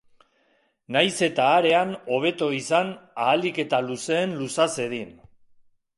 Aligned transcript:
Nahiz 0.95 1.11
eta 1.27 1.49
arean 1.57 1.93
hobeto 2.15 2.49
izan 2.61 2.89
ahalik 3.27 3.63
eta 3.65 3.85
luzeen 3.91 4.37
luza 4.41 4.71
zedin. 4.79 5.17